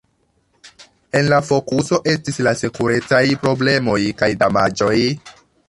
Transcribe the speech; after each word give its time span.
En 1.19 1.27
la 1.33 1.37
fokuso 1.49 1.99
estis 2.15 2.41
la 2.49 2.55
sekurecaj 2.63 3.21
problemoj 3.47 4.01
kaj 4.23 4.31
damaĝoj. 4.45 4.99